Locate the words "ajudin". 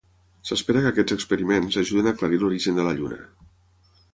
1.83-2.09